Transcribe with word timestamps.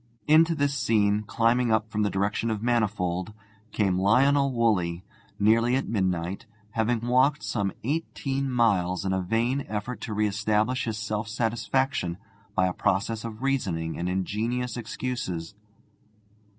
Into 0.25 0.55
this 0.55 0.73
scene, 0.73 1.21
climbing 1.21 1.71
up 1.71 1.91
from 1.91 2.01
the 2.01 2.09
direction 2.09 2.49
of 2.49 2.63
Manifold, 2.63 3.33
came 3.71 3.99
Lionel 3.99 4.51
Woolley, 4.51 5.03
nearly 5.37 5.75
at 5.75 5.87
midnight, 5.87 6.47
having 6.71 7.01
walked 7.05 7.43
some 7.43 7.71
eighteen 7.83 8.49
miles 8.51 9.05
in 9.05 9.13
a 9.13 9.21
vain 9.21 9.63
effort 9.69 10.01
to 10.01 10.13
re 10.15 10.25
establish 10.27 10.85
his 10.85 10.97
self 10.97 11.27
satisfaction 11.27 12.17
by 12.55 12.65
a 12.65 12.73
process 12.73 13.23
of 13.23 13.43
reasoning 13.43 13.95
and 13.95 14.09
ingenious 14.09 14.75
excuses. 14.75 15.53